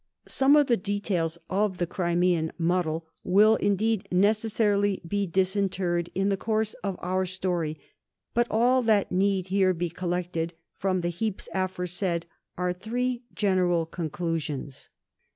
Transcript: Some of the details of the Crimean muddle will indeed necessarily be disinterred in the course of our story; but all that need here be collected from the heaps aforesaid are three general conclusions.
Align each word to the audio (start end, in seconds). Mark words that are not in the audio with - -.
Some 0.27 0.55
of 0.55 0.65
the 0.65 0.77
details 0.77 1.37
of 1.47 1.77
the 1.77 1.85
Crimean 1.85 2.51
muddle 2.57 3.05
will 3.23 3.57
indeed 3.57 4.07
necessarily 4.11 4.99
be 5.07 5.27
disinterred 5.27 6.09
in 6.15 6.29
the 6.29 6.37
course 6.37 6.73
of 6.83 6.95
our 7.03 7.27
story; 7.27 7.79
but 8.33 8.47
all 8.49 8.81
that 8.81 9.11
need 9.11 9.49
here 9.49 9.75
be 9.75 9.91
collected 9.91 10.55
from 10.75 11.01
the 11.01 11.09
heaps 11.09 11.47
aforesaid 11.53 12.25
are 12.57 12.73
three 12.73 13.21
general 13.35 13.85
conclusions. 13.85 14.89